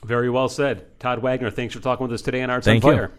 Very 0.03 0.31
well 0.31 0.49
said. 0.49 0.99
Todd 0.99 1.19
Wagner, 1.19 1.51
thanks 1.51 1.75
for 1.75 1.81
talking 1.81 2.05
with 2.05 2.13
us 2.13 2.23
today 2.23 2.41
on 2.41 2.49
Arts 2.49 2.65
Thank 2.65 2.83
on 2.83 2.91
you. 2.91 2.97
Fire. 2.97 3.11